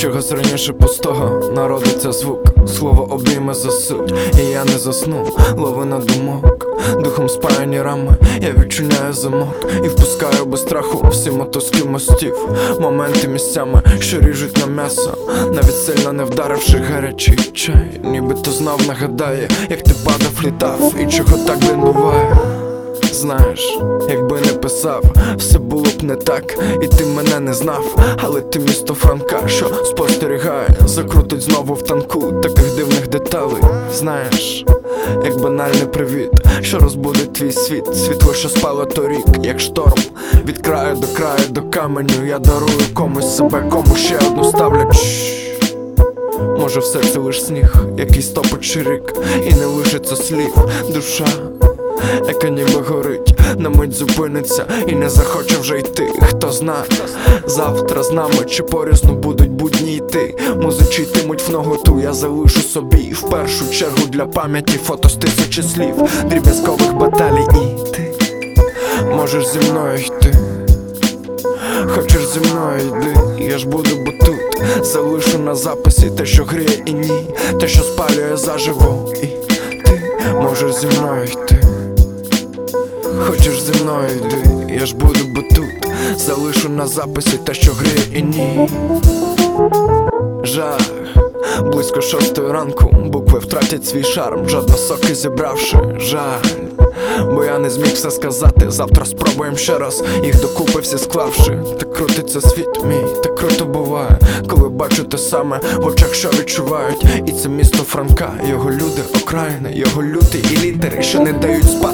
[0.00, 5.26] чогось раніше пустого народиться звук, слово обійме засуть, і я не засну,
[5.56, 6.66] ловина думок,
[7.02, 12.48] духом спаяні рами, я відчиняю замок і впускаю без страху всі мотузки мостів,
[12.80, 15.14] моменти місцями, що ріжуть на м'ясо,
[15.52, 21.36] навіть сильно не вдаривши гарячий чай, нібито знов нагадає, як ти падав, літав, і чого
[21.46, 22.59] так блін буває.
[23.12, 23.78] Знаєш,
[24.08, 25.04] якби не писав,
[25.36, 29.66] все було б не так, і ти мене не знав, але ти місто Франка, що
[29.84, 33.62] спостерігає, закрутить знову в танку таких дивних деталей.
[33.94, 34.64] Знаєш,
[35.24, 36.30] як банальний привіт,
[36.62, 40.02] що розбудить твій світ, світло, що спало торік, як шторм,
[40.44, 44.90] від краю до краю, до каменю, я дарую комусь себе, кому ще одну ставлю.
[46.58, 49.14] Може, все це лиш сніг, який стопить чирик,
[49.46, 50.54] і не лишиться слів,
[50.94, 51.26] душа,
[52.28, 56.08] яка ніби горить, на мить зупиниться і не захоче вже йти.
[56.22, 56.74] Хто зна,
[57.46, 60.36] завтра з нами чи порізно будуть будні йти.
[60.56, 65.62] Музичі йтимуть в ноготу, я залишу собі в першу чергу для пам'яті фото з тисячі
[65.62, 68.14] слів, дріб'язкових баталій і ти
[69.10, 70.34] можеш зі мною йти.
[71.88, 76.82] Хочеш зі мною йди, я ж буду, бо тут залишу на записі те, що гріє
[76.86, 77.26] і ні,
[77.60, 79.26] те, що спалює заживо, і
[79.84, 80.02] ти
[80.34, 81.69] можеш зі мною йти.
[83.26, 88.04] Хочеш зі мною йди, я ж буду, бо тут залишу на записі те, що гріє
[88.14, 88.68] і ні.
[90.44, 90.80] Жах,
[91.72, 96.70] близько шостої ранку, букви втратять свій шарм, жодно соки зібравши, жаль.
[97.34, 98.70] Бо я не зміг все сказати.
[98.70, 101.58] Завтра спробуєм ще раз їх докупи всі склавши.
[101.78, 107.04] Так крутиться світ мій, так круто буває, коли бачу те саме в очах, що відчувають.
[107.26, 111.89] І це місто Франка, його люди, окраїни, його люти і літери, що не дають спати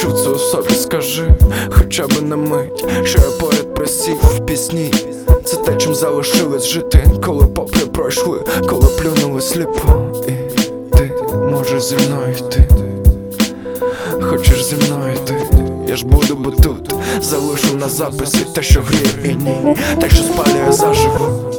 [0.00, 1.28] відчув це у скажи,
[1.70, 4.94] хоча б на мить, що я поряд присів в пісні.
[5.44, 10.12] Це те, чим залишилось жити, коли попри пройшли, коли плюнули сліпо.
[10.28, 10.32] І
[10.96, 11.12] ти
[11.50, 12.68] можеш зі мною йти.
[14.20, 15.34] Хочеш зі мною йти,
[15.88, 20.22] я ж буду, бо тут залишу на записі те, що гріє і ні, те, що
[20.22, 21.50] спалює заживо.